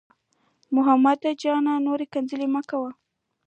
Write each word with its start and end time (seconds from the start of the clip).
محمود 0.75 1.21
جانه، 1.41 1.73
نور 1.85 1.99
کنځل 2.13 2.41
مه 2.53 2.61
کوه. 2.69 2.91